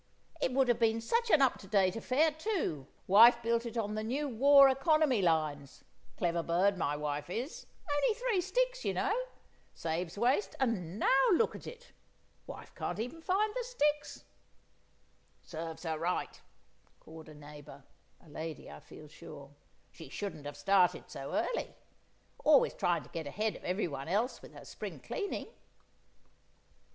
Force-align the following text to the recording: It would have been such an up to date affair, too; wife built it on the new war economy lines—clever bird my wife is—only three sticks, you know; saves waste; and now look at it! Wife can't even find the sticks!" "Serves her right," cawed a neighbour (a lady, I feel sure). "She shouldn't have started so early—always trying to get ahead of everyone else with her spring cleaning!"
It 0.41 0.51
would 0.53 0.67
have 0.67 0.79
been 0.79 0.99
such 0.99 1.29
an 1.29 1.43
up 1.43 1.59
to 1.59 1.67
date 1.67 1.95
affair, 1.95 2.31
too; 2.31 2.87
wife 3.05 3.39
built 3.43 3.67
it 3.67 3.77
on 3.77 3.93
the 3.93 4.01
new 4.03 4.27
war 4.27 4.67
economy 4.67 5.21
lines—clever 5.21 6.41
bird 6.41 6.75
my 6.75 6.95
wife 6.97 7.29
is—only 7.29 8.15
three 8.15 8.41
sticks, 8.41 8.83
you 8.83 8.95
know; 8.95 9.13
saves 9.75 10.17
waste; 10.17 10.55
and 10.59 10.97
now 10.97 11.23
look 11.33 11.53
at 11.55 11.67
it! 11.67 11.93
Wife 12.47 12.73
can't 12.73 12.99
even 12.99 13.21
find 13.21 13.53
the 13.55 13.63
sticks!" 13.63 14.23
"Serves 15.43 15.83
her 15.83 15.99
right," 15.99 16.41
cawed 16.99 17.29
a 17.29 17.35
neighbour 17.35 17.83
(a 18.25 18.27
lady, 18.27 18.71
I 18.71 18.79
feel 18.79 19.07
sure). 19.07 19.51
"She 19.91 20.09
shouldn't 20.09 20.47
have 20.47 20.57
started 20.57 21.11
so 21.11 21.31
early—always 21.35 22.73
trying 22.73 23.03
to 23.03 23.09
get 23.09 23.27
ahead 23.27 23.55
of 23.55 23.63
everyone 23.65 24.07
else 24.07 24.41
with 24.41 24.53
her 24.55 24.65
spring 24.65 24.99
cleaning!" 24.99 25.45